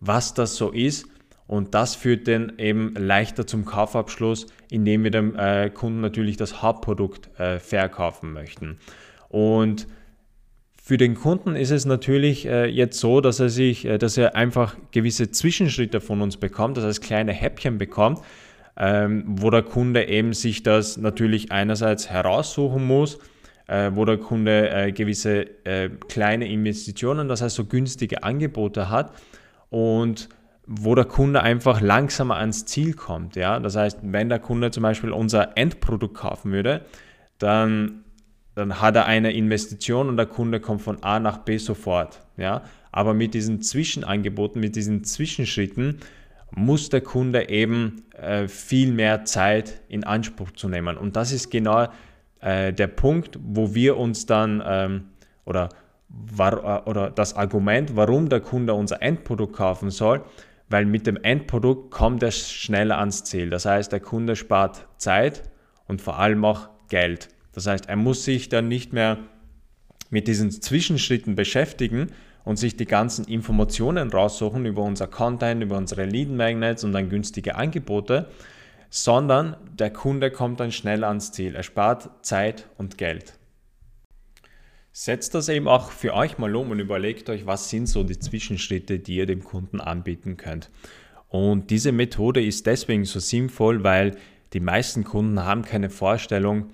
was 0.00 0.32
das 0.32 0.56
so 0.56 0.70
ist 0.70 1.06
und 1.48 1.74
das 1.74 1.94
führt 1.94 2.26
den 2.26 2.52
eben 2.58 2.94
leichter 2.94 3.46
zum 3.46 3.64
Kaufabschluss, 3.64 4.46
indem 4.70 5.02
wir 5.02 5.10
dem 5.10 5.34
äh, 5.36 5.70
Kunden 5.70 6.00
natürlich 6.00 6.36
das 6.36 6.62
Hauptprodukt 6.62 7.30
äh, 7.40 7.58
verkaufen 7.58 8.32
möchten. 8.32 8.78
Und 9.30 9.88
für 10.88 10.96
den 10.96 11.16
Kunden 11.16 11.54
ist 11.54 11.70
es 11.70 11.84
natürlich 11.84 12.46
äh, 12.46 12.64
jetzt 12.64 12.98
so, 12.98 13.20
dass 13.20 13.40
er 13.40 13.50
sich, 13.50 13.84
äh, 13.84 13.98
dass 13.98 14.16
er 14.16 14.36
einfach 14.36 14.74
gewisse 14.90 15.30
Zwischenschritte 15.30 16.00
von 16.00 16.22
uns 16.22 16.38
bekommt, 16.38 16.78
das 16.78 16.84
heißt 16.84 17.02
kleine 17.02 17.34
Häppchen 17.34 17.76
bekommt, 17.76 18.22
ähm, 18.74 19.22
wo 19.26 19.50
der 19.50 19.60
Kunde 19.60 20.08
eben 20.08 20.32
sich 20.32 20.62
das 20.62 20.96
natürlich 20.96 21.52
einerseits 21.52 22.08
heraussuchen 22.08 22.86
muss, 22.86 23.18
äh, 23.66 23.90
wo 23.92 24.06
der 24.06 24.16
Kunde 24.16 24.90
gewisse 24.94 25.44
kleine 26.08 26.48
Investitionen, 26.48 27.28
das 27.28 27.42
heißt 27.42 27.56
so 27.56 27.66
günstige 27.66 28.22
Angebote 28.22 28.88
hat 28.88 29.12
und 29.68 30.30
wo 30.66 30.94
der 30.94 31.04
Kunde 31.04 31.42
einfach 31.42 31.82
langsamer 31.82 32.36
ans 32.36 32.64
Ziel 32.64 32.94
kommt. 32.94 33.36
Ja? 33.36 33.60
Das 33.60 33.76
heißt, 33.76 33.98
wenn 34.04 34.30
der 34.30 34.38
Kunde 34.38 34.70
zum 34.70 34.84
Beispiel 34.84 35.10
unser 35.10 35.58
Endprodukt 35.58 36.16
kaufen 36.16 36.50
würde, 36.50 36.86
dann 37.38 38.04
dann 38.58 38.80
hat 38.80 38.96
er 38.96 39.06
eine 39.06 39.32
Investition 39.32 40.08
und 40.08 40.16
der 40.16 40.26
Kunde 40.26 40.60
kommt 40.60 40.82
von 40.82 41.02
A 41.02 41.18
nach 41.18 41.38
B 41.38 41.56
sofort. 41.58 42.20
Ja? 42.36 42.62
aber 42.92 43.14
mit 43.14 43.34
diesen 43.34 43.62
Zwischenangeboten, 43.62 44.60
mit 44.60 44.76
diesen 44.76 45.04
Zwischenschritten 45.04 46.00
muss 46.50 46.88
der 46.88 47.00
Kunde 47.00 47.48
eben 47.48 48.02
äh, 48.20 48.48
viel 48.48 48.92
mehr 48.92 49.24
Zeit 49.24 49.82
in 49.88 50.04
Anspruch 50.04 50.50
zu 50.52 50.68
nehmen. 50.68 50.96
Und 50.96 51.14
das 51.14 51.30
ist 51.30 51.50
genau 51.50 51.88
äh, 52.40 52.72
der 52.72 52.86
Punkt, 52.86 53.38
wo 53.42 53.74
wir 53.74 53.98
uns 53.98 54.26
dann 54.26 54.62
ähm, 54.66 55.04
oder, 55.44 55.68
war, 56.08 56.86
äh, 56.86 56.90
oder 56.90 57.10
das 57.10 57.34
Argument, 57.34 57.94
warum 57.96 58.28
der 58.28 58.40
Kunde 58.40 58.74
unser 58.74 59.02
Endprodukt 59.02 59.54
kaufen 59.54 59.90
soll, 59.90 60.24
weil 60.70 60.86
mit 60.86 61.06
dem 61.06 61.16
Endprodukt 61.16 61.90
kommt 61.90 62.22
er 62.22 62.30
schneller 62.30 62.98
ans 62.98 63.24
Ziel. 63.24 63.50
Das 63.50 63.66
heißt, 63.66 63.92
der 63.92 64.00
Kunde 64.00 64.36
spart 64.36 64.88
Zeit 64.96 65.42
und 65.86 66.00
vor 66.00 66.18
allem 66.18 66.44
auch 66.44 66.68
Geld. 66.88 67.28
Das 67.58 67.66
heißt, 67.66 67.88
er 67.88 67.96
muss 67.96 68.22
sich 68.22 68.48
dann 68.48 68.68
nicht 68.68 68.92
mehr 68.92 69.18
mit 70.10 70.28
diesen 70.28 70.52
Zwischenschritten 70.52 71.34
beschäftigen 71.34 72.12
und 72.44 72.56
sich 72.56 72.76
die 72.76 72.84
ganzen 72.84 73.24
Informationen 73.24 74.10
raussuchen 74.10 74.64
über 74.64 74.84
unser 74.84 75.08
Content, 75.08 75.60
über 75.60 75.76
unsere 75.76 76.04
Lead 76.04 76.30
Magnets 76.30 76.84
und 76.84 76.92
dann 76.92 77.08
günstige 77.08 77.56
Angebote, 77.56 78.30
sondern 78.90 79.56
der 79.76 79.90
Kunde 79.90 80.30
kommt 80.30 80.60
dann 80.60 80.70
schnell 80.70 81.02
ans 81.02 81.32
Ziel. 81.32 81.56
Er 81.56 81.64
spart 81.64 82.24
Zeit 82.24 82.68
und 82.78 82.96
Geld. 82.96 83.32
Setzt 84.92 85.34
das 85.34 85.48
eben 85.48 85.66
auch 85.66 85.90
für 85.90 86.14
euch 86.14 86.38
mal 86.38 86.54
um 86.54 86.70
und 86.70 86.78
überlegt 86.78 87.28
euch, 87.28 87.44
was 87.44 87.70
sind 87.70 87.88
so 87.88 88.04
die 88.04 88.20
Zwischenschritte, 88.20 89.00
die 89.00 89.16
ihr 89.16 89.26
dem 89.26 89.42
Kunden 89.42 89.80
anbieten 89.80 90.36
könnt. 90.36 90.70
Und 91.26 91.70
diese 91.70 91.90
Methode 91.90 92.40
ist 92.40 92.66
deswegen 92.66 93.04
so 93.04 93.18
sinnvoll, 93.18 93.82
weil 93.82 94.16
die 94.52 94.60
meisten 94.60 95.02
Kunden 95.02 95.42
haben 95.44 95.62
keine 95.62 95.90
Vorstellung, 95.90 96.70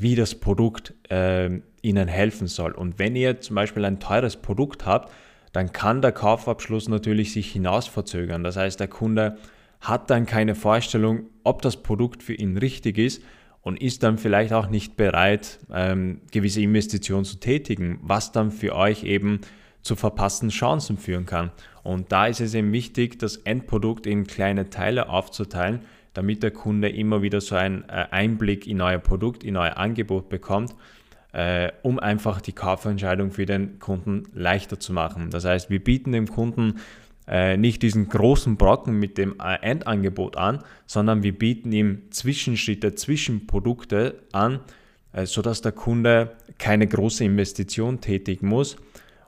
wie 0.00 0.14
das 0.14 0.34
Produkt 0.34 0.94
äh, 1.10 1.60
ihnen 1.82 2.08
helfen 2.08 2.46
soll. 2.46 2.72
Und 2.72 2.98
wenn 2.98 3.16
ihr 3.16 3.40
zum 3.40 3.56
Beispiel 3.56 3.84
ein 3.84 4.00
teures 4.00 4.36
Produkt 4.36 4.86
habt, 4.86 5.12
dann 5.52 5.72
kann 5.72 6.02
der 6.02 6.12
Kaufabschluss 6.12 6.88
natürlich 6.88 7.32
sich 7.32 7.52
hinaus 7.52 7.86
verzögern. 7.86 8.42
Das 8.42 8.56
heißt, 8.56 8.80
der 8.80 8.88
Kunde 8.88 9.36
hat 9.80 10.10
dann 10.10 10.26
keine 10.26 10.54
Vorstellung, 10.54 11.24
ob 11.44 11.62
das 11.62 11.82
Produkt 11.82 12.22
für 12.22 12.34
ihn 12.34 12.56
richtig 12.56 12.98
ist 12.98 13.22
und 13.60 13.80
ist 13.80 14.02
dann 14.02 14.18
vielleicht 14.18 14.52
auch 14.52 14.68
nicht 14.68 14.96
bereit, 14.96 15.58
ähm, 15.72 16.20
gewisse 16.30 16.62
Investitionen 16.62 17.24
zu 17.24 17.36
tätigen, 17.36 17.98
was 18.02 18.32
dann 18.32 18.50
für 18.50 18.74
euch 18.74 19.04
eben 19.04 19.40
zu 19.82 19.96
verpassten 19.96 20.48
Chancen 20.48 20.96
führen 20.96 21.26
kann. 21.26 21.50
Und 21.82 22.12
da 22.12 22.26
ist 22.26 22.40
es 22.40 22.54
eben 22.54 22.72
wichtig, 22.72 23.18
das 23.18 23.36
Endprodukt 23.36 24.06
in 24.06 24.26
kleine 24.26 24.70
Teile 24.70 25.08
aufzuteilen, 25.08 25.80
damit 26.14 26.42
der 26.42 26.50
Kunde 26.50 26.88
immer 26.88 27.22
wieder 27.22 27.40
so 27.40 27.54
einen 27.54 27.84
äh, 27.88 28.06
Einblick 28.10 28.66
in 28.66 28.80
euer 28.80 28.98
Produkt, 28.98 29.44
in 29.44 29.56
euer 29.56 29.76
Angebot 29.76 30.28
bekommt, 30.28 30.74
äh, 31.32 31.70
um 31.82 31.98
einfach 31.98 32.40
die 32.40 32.52
Kaufentscheidung 32.52 33.30
für 33.30 33.46
den 33.46 33.78
Kunden 33.78 34.24
leichter 34.34 34.78
zu 34.78 34.92
machen. 34.92 35.30
Das 35.30 35.44
heißt, 35.44 35.70
wir 35.70 35.82
bieten 35.82 36.12
dem 36.12 36.28
Kunden 36.28 36.80
äh, 37.26 37.56
nicht 37.56 37.82
diesen 37.82 38.08
großen 38.08 38.56
Brocken 38.56 38.98
mit 38.98 39.16
dem 39.16 39.36
äh, 39.40 39.54
Endangebot 39.62 40.36
an, 40.36 40.62
sondern 40.86 41.22
wir 41.22 41.36
bieten 41.36 41.72
ihm 41.72 42.10
Zwischenschritte, 42.10 42.94
Zwischenprodukte 42.94 44.22
an, 44.32 44.60
sodass 45.24 45.60
der 45.60 45.72
Kunde 45.72 46.32
keine 46.56 46.86
große 46.86 47.22
Investition 47.22 48.00
tätigen 48.00 48.48
muss 48.48 48.78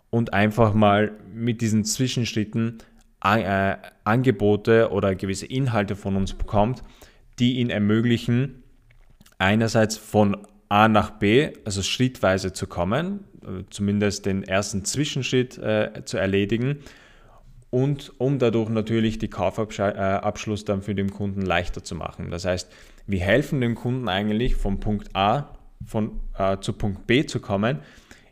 und 0.08 0.32
einfach 0.32 0.72
mal 0.72 1.12
mit 1.34 1.60
diesen 1.60 1.84
Zwischenschritten 1.84 2.78
äh, 3.24 3.76
Angebote 4.04 4.90
oder 4.90 5.14
gewisse 5.14 5.46
Inhalte 5.46 5.96
von 5.96 6.16
uns 6.16 6.34
bekommt, 6.34 6.82
die 7.38 7.54
ihn 7.54 7.70
ermöglichen, 7.70 8.62
einerseits 9.38 9.96
von 9.96 10.36
A 10.68 10.88
nach 10.88 11.10
B, 11.10 11.52
also 11.64 11.82
schrittweise 11.82 12.52
zu 12.52 12.66
kommen, 12.66 13.24
äh, 13.42 13.64
zumindest 13.70 14.26
den 14.26 14.42
ersten 14.42 14.84
Zwischenschritt 14.84 15.58
äh, 15.58 16.04
zu 16.04 16.18
erledigen 16.18 16.78
und 17.70 18.12
um 18.18 18.38
dadurch 18.38 18.68
natürlich 18.68 19.18
die 19.18 19.28
Kaufabschluss 19.28 20.62
äh, 20.62 20.64
dann 20.64 20.82
für 20.82 20.94
den 20.94 21.10
Kunden 21.10 21.42
leichter 21.42 21.82
zu 21.82 21.94
machen. 21.94 22.30
Das 22.30 22.44
heißt, 22.44 22.70
wir 23.06 23.20
helfen 23.20 23.60
dem 23.60 23.74
Kunden 23.74 24.08
eigentlich 24.08 24.54
von 24.54 24.80
Punkt 24.80 25.14
A 25.14 25.58
von, 25.84 26.20
äh, 26.38 26.58
zu 26.58 26.72
Punkt 26.72 27.06
B 27.06 27.26
zu 27.26 27.40
kommen, 27.40 27.80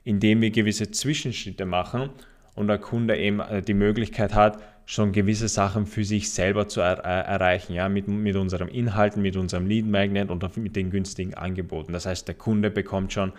indem 0.05 0.41
wir 0.41 0.51
gewisse 0.51 0.91
Zwischenschritte 0.91 1.65
machen 1.65 2.11
und 2.55 2.69
der 2.69 2.79
Kunde 2.79 3.17
eben 3.17 3.41
die 3.67 3.75
Möglichkeit 3.75 4.35
hat, 4.35 4.59
schon 4.87 5.13
gewisse 5.13 5.49
Sachen 5.49 5.87
für 5.87 6.05
sich 6.05 6.31
selber 6.31 6.69
zu 6.69 6.81
er 6.81 6.99
äh, 7.05 7.31
erreichen, 7.33 7.75
ja, 7.75 7.89
mit, 7.89 8.09
mit 8.09 8.37
unserem 8.37 8.69
Inhalten, 8.69 9.23
mit 9.23 9.37
unserem 9.37 9.67
Lead 9.67 9.87
Magnet 9.87 10.31
und 10.31 10.57
mit 10.57 10.77
den 10.77 10.91
günstigen 10.91 11.35
Angeboten. 11.35 11.93
Das 11.93 12.07
heißt, 12.07 12.27
der 12.27 12.35
Kunde 12.35 12.71
bekommt 12.71 13.13
schon 13.13 13.33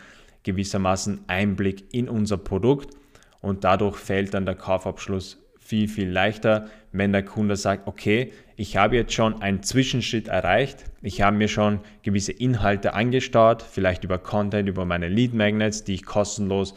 gewissermaßen 0.43 1.21
Einblick 1.27 1.93
in 1.93 2.09
unser 2.09 2.37
Produkt 2.37 2.95
und 3.41 3.63
dadurch 3.63 3.97
fällt 3.97 4.33
dann 4.33 4.45
der 4.45 4.55
Kaufabschluss 4.55 5.39
viel, 5.59 5.87
viel 5.87 6.09
leichter, 6.09 6.67
wenn 6.91 7.13
der 7.13 7.23
Kunde 7.23 7.55
sagt, 7.55 7.87
okay, 7.87 8.31
ich 8.55 8.77
habe 8.77 8.95
jetzt 8.95 9.13
schon 9.13 9.41
einen 9.41 9.63
Zwischenschritt 9.63 10.27
erreicht, 10.27 10.85
ich 11.01 11.21
habe 11.21 11.37
mir 11.37 11.47
schon 11.47 11.79
gewisse 12.03 12.33
Inhalte 12.33 12.93
angestaut, 12.93 13.61
vielleicht 13.61 14.03
über 14.03 14.17
Content, 14.17 14.67
über 14.67 14.85
meine 14.85 15.07
Lead 15.07 15.33
Magnets, 15.33 15.83
die 15.83 15.95
ich 15.95 16.05
kostenlos 16.05 16.75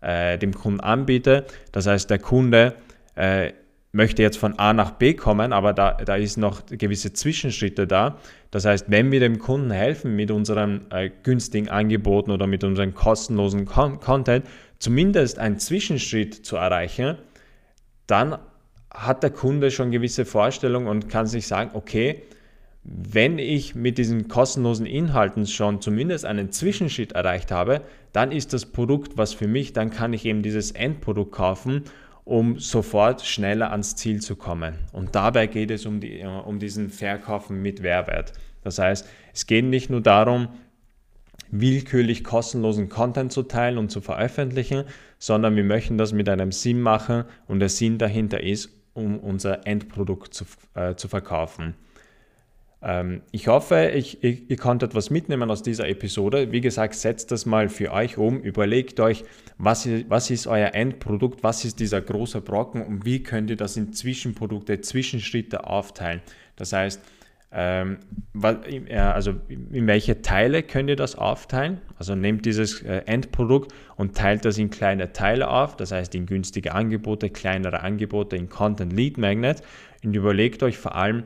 äh, 0.00 0.38
dem 0.38 0.54
Kunden 0.54 0.80
anbiete. 0.80 1.46
Das 1.72 1.86
heißt, 1.86 2.08
der 2.10 2.18
Kunde 2.18 2.76
äh, 3.16 3.52
möchte 3.92 4.22
jetzt 4.22 4.36
von 4.36 4.58
A 4.58 4.72
nach 4.72 4.92
B 4.92 5.14
kommen, 5.14 5.52
aber 5.52 5.72
da, 5.72 5.92
da 5.92 6.16
ist 6.16 6.36
noch 6.36 6.66
gewisse 6.66 7.12
Zwischenschritte 7.12 7.86
da. 7.86 8.18
Das 8.50 8.64
heißt, 8.64 8.86
wenn 8.88 9.10
wir 9.10 9.20
dem 9.20 9.38
Kunden 9.38 9.70
helfen 9.70 10.14
mit 10.14 10.30
unseren 10.30 10.90
äh, 10.90 11.10
günstigen 11.22 11.68
Angeboten 11.68 12.30
oder 12.30 12.46
mit 12.46 12.64
unserem 12.64 12.94
kostenlosen 12.94 13.64
Con 13.64 14.00
Content, 14.00 14.44
zumindest 14.78 15.38
einen 15.38 15.58
Zwischenschritt 15.58 16.34
zu 16.34 16.56
erreichen, 16.56 17.16
dann 18.06 18.38
hat 18.92 19.22
der 19.22 19.30
Kunde 19.30 19.70
schon 19.70 19.90
gewisse 19.90 20.24
Vorstellungen 20.24 20.86
und 20.86 21.08
kann 21.08 21.26
sich 21.26 21.46
sagen, 21.46 21.70
okay, 21.74 22.22
wenn 22.84 23.38
ich 23.38 23.74
mit 23.74 23.98
diesen 23.98 24.28
kostenlosen 24.28 24.86
Inhalten 24.86 25.46
schon 25.46 25.80
zumindest 25.80 26.24
einen 26.24 26.52
Zwischenschritt 26.52 27.12
erreicht 27.12 27.50
habe, 27.50 27.82
dann 28.12 28.32
ist 28.32 28.52
das 28.54 28.66
Produkt 28.66 29.18
was 29.18 29.34
für 29.34 29.46
mich, 29.46 29.74
dann 29.74 29.90
kann 29.90 30.14
ich 30.14 30.24
eben 30.24 30.42
dieses 30.42 30.70
Endprodukt 30.70 31.32
kaufen, 31.32 31.84
um 32.28 32.58
sofort 32.58 33.22
schneller 33.22 33.70
ans 33.70 33.96
Ziel 33.96 34.20
zu 34.20 34.36
kommen. 34.36 34.74
Und 34.92 35.14
dabei 35.14 35.46
geht 35.46 35.70
es 35.70 35.86
um, 35.86 35.98
die, 35.98 36.22
um 36.22 36.58
diesen 36.58 36.90
Verkaufen 36.90 37.62
mit 37.62 37.80
Mehrwert. 37.80 38.34
Das 38.62 38.78
heißt, 38.78 39.08
es 39.32 39.46
geht 39.46 39.64
nicht 39.64 39.88
nur 39.88 40.02
darum, 40.02 40.48
willkürlich 41.50 42.24
kostenlosen 42.24 42.90
Content 42.90 43.32
zu 43.32 43.44
teilen 43.44 43.78
und 43.78 43.90
zu 43.90 44.02
veröffentlichen, 44.02 44.84
sondern 45.18 45.56
wir 45.56 45.64
möchten 45.64 45.96
das 45.96 46.12
mit 46.12 46.28
einem 46.28 46.52
Sinn 46.52 46.82
machen 46.82 47.24
und 47.46 47.60
der 47.60 47.70
Sinn 47.70 47.96
dahinter 47.96 48.42
ist, 48.42 48.68
um 48.92 49.18
unser 49.18 49.66
Endprodukt 49.66 50.34
zu, 50.34 50.44
äh, 50.74 50.96
zu 50.96 51.08
verkaufen. 51.08 51.76
Ähm, 52.80 53.22
ich 53.32 53.48
hoffe, 53.48 53.90
ich, 53.94 54.22
ich, 54.22 54.48
ihr 54.48 54.56
konntet 54.56 54.94
was 54.94 55.10
mitnehmen 55.10 55.50
aus 55.50 55.62
dieser 55.62 55.88
Episode. 55.88 56.52
Wie 56.52 56.60
gesagt, 56.60 56.94
setzt 56.94 57.32
das 57.32 57.44
mal 57.44 57.68
für 57.68 57.92
euch 57.92 58.18
um, 58.18 58.40
überlegt 58.40 59.00
euch, 59.00 59.24
was 59.56 59.86
ist, 59.86 60.08
was 60.08 60.30
ist 60.30 60.46
euer 60.46 60.74
Endprodukt, 60.74 61.42
was 61.42 61.64
ist 61.64 61.80
dieser 61.80 62.00
große 62.00 62.40
Brocken 62.40 62.82
und 62.82 63.04
wie 63.04 63.22
könnt 63.22 63.50
ihr 63.50 63.56
das 63.56 63.76
in 63.76 63.92
Zwischenprodukte, 63.92 64.80
Zwischenschritte 64.80 65.66
aufteilen. 65.66 66.20
Das 66.54 66.72
heißt, 66.72 67.00
ähm, 67.50 67.98
also 68.94 69.34
in 69.48 69.86
welche 69.86 70.20
Teile 70.20 70.62
könnt 70.62 70.90
ihr 70.90 70.96
das 70.96 71.16
aufteilen? 71.16 71.80
Also 71.98 72.14
nehmt 72.14 72.44
dieses 72.44 72.82
äh, 72.82 73.02
Endprodukt 73.06 73.72
und 73.96 74.16
teilt 74.16 74.44
das 74.44 74.58
in 74.58 74.68
kleine 74.70 75.12
Teile 75.12 75.48
auf, 75.48 75.74
das 75.74 75.90
heißt 75.90 76.14
in 76.14 76.26
günstige 76.26 76.74
Angebote, 76.74 77.30
kleinere 77.30 77.80
Angebote, 77.80 78.36
in 78.36 78.50
Content 78.50 78.92
Lead 78.92 79.16
Magnet 79.16 79.62
und 80.04 80.14
überlegt 80.14 80.62
euch 80.62 80.76
vor 80.76 80.94
allem, 80.94 81.24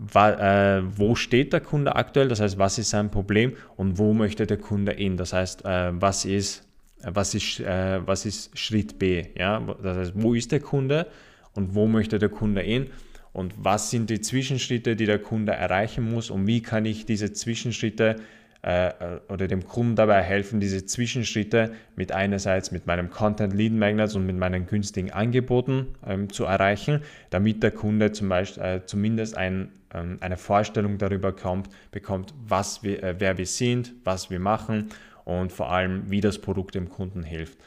wo 0.00 1.14
steht 1.14 1.52
der 1.52 1.60
Kunde 1.60 1.94
aktuell, 1.94 2.28
das 2.28 2.40
heißt, 2.40 2.58
was 2.58 2.78
ist 2.78 2.90
sein 2.90 3.10
Problem 3.10 3.52
und 3.76 3.98
wo 3.98 4.14
möchte 4.14 4.46
der 4.46 4.56
Kunde 4.56 4.92
hin, 4.92 5.16
das 5.16 5.32
heißt, 5.32 5.64
äh, 5.64 5.90
was 5.92 6.24
ist, 6.24 6.66
was 7.02 7.34
ist, 7.34 7.60
was 7.60 8.26
ist 8.26 8.58
Schritt 8.58 8.98
B, 8.98 9.24
ja? 9.34 9.60
das 9.82 9.96
heißt, 9.96 10.12
wo 10.16 10.34
ist 10.34 10.52
der 10.52 10.60
Kunde 10.60 11.06
und 11.54 11.74
wo 11.74 11.86
möchte 11.86 12.18
der 12.18 12.28
Kunde 12.28 12.60
hin? 12.60 12.88
Und 13.32 13.54
was 13.56 13.90
sind 13.90 14.10
die 14.10 14.20
Zwischenschritte, 14.20 14.96
die 14.96 15.06
der 15.06 15.20
Kunde 15.20 15.52
erreichen 15.52 16.10
muss? 16.10 16.30
Und 16.30 16.46
wie 16.46 16.62
kann 16.62 16.84
ich 16.84 17.06
diese 17.06 17.32
Zwischenschritte 17.32 18.16
äh, 18.16 18.20
äh, 18.62 18.92
oder 19.28 19.48
dem 19.48 19.66
Kunden 19.66 19.96
dabei 19.96 20.22
helfen, 20.22 20.60
diese 20.60 20.84
Zwischenschritte 20.84 21.72
mit 21.96 22.12
einerseits 22.12 22.70
mit 22.70 22.86
meinem 22.86 23.10
Content 23.10 23.54
Lead 23.54 23.72
Magnets 23.72 24.14
und 24.14 24.26
mit 24.26 24.36
meinen 24.36 24.66
günstigen 24.66 25.10
Angeboten 25.10 25.94
ähm, 26.06 26.30
zu 26.30 26.44
erreichen, 26.44 27.02
damit 27.30 27.62
der 27.62 27.70
Kunde 27.70 28.12
zum 28.12 28.28
Beispiel 28.28 28.62
äh, 28.62 28.80
zumindest 28.84 29.36
ein, 29.36 29.70
ähm, 29.94 30.18
eine 30.20 30.36
Vorstellung 30.36 30.98
darüber 30.98 31.32
kommt, 31.32 31.70
bekommt, 31.90 32.34
was 32.46 32.82
wir, 32.82 33.02
äh, 33.02 33.14
wer 33.18 33.38
wir 33.38 33.46
sind, 33.46 33.94
was 34.04 34.30
wir 34.30 34.40
machen 34.40 34.90
und 35.24 35.52
vor 35.52 35.70
allem, 35.70 36.10
wie 36.10 36.20
das 36.20 36.38
Produkt 36.38 36.74
dem 36.74 36.88
Kunden 36.88 37.22
hilft. 37.22 37.58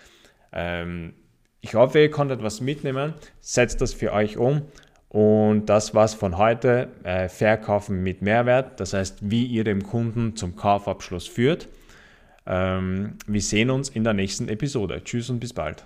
Ähm, 0.52 1.14
ich 1.62 1.76
hoffe, 1.76 2.00
ihr 2.00 2.12
konntet 2.12 2.44
was 2.44 2.60
mitnehmen. 2.60 3.14
Setzt 3.40 3.80
das 3.80 3.94
für 3.94 4.12
euch 4.12 4.38
um 4.38 4.64
und 5.14 5.68
das 5.68 5.94
war's 5.94 6.16
von 6.16 6.40
heute. 6.40 6.88
Äh, 7.04 7.30
Verkaufen 7.30 8.02
mit 8.02 8.24
Mehrwert, 8.24 8.80
das 8.80 8.94
heißt, 8.94 9.18
wie 9.22 9.46
ihr 9.46 9.64
dem 9.64 9.84
Kunden 9.84 10.36
zum 10.36 10.56
Kaufabschluss 10.56 11.28
führt. 11.28 11.68
Ähm, 12.48 13.18
wir 13.28 13.42
sehen 13.42 13.70
uns 13.70 13.90
in 13.90 14.04
der 14.04 14.14
nächsten 14.14 14.50
Episode. 14.50 15.04
Tschüss 15.04 15.30
und 15.30 15.40
bis 15.40 15.54
bald. 15.54 15.86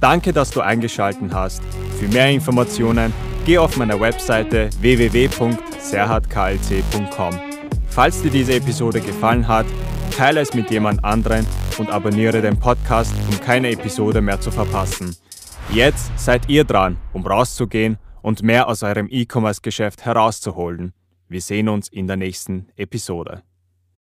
Danke, 0.00 0.32
dass 0.32 0.50
du 0.50 0.60
eingeschaltet 0.60 1.32
hast. 1.32 1.62
Für 2.00 2.08
mehr 2.08 2.30
Informationen 2.30 3.12
geh 3.46 3.58
auf 3.58 3.76
meiner 3.76 4.00
Webseite 4.00 4.68
www.serhatklc.com. 4.80 7.34
Falls 7.86 8.22
dir 8.22 8.30
diese 8.32 8.54
Episode 8.54 9.00
gefallen 9.00 9.46
hat, 9.46 9.66
teile 10.16 10.40
es 10.40 10.52
mit 10.52 10.68
jemand 10.72 11.04
anderen 11.04 11.46
und 11.78 11.90
abonniere 11.90 12.42
den 12.42 12.58
Podcast, 12.58 13.14
um 13.30 13.38
keine 13.40 13.70
Episode 13.70 14.20
mehr 14.20 14.40
zu 14.40 14.50
verpassen. 14.50 15.14
Jetzt 15.70 16.10
seid 16.18 16.48
ihr 16.48 16.64
dran, 16.64 16.96
um 17.12 17.26
rauszugehen 17.26 17.98
und 18.22 18.42
mehr 18.42 18.68
aus 18.68 18.82
eurem 18.82 19.06
E-Commerce-Geschäft 19.10 20.06
herauszuholen. 20.06 20.94
Wir 21.28 21.42
sehen 21.42 21.68
uns 21.68 21.88
in 21.88 22.06
der 22.06 22.16
nächsten 22.16 22.68
Episode. 22.76 23.42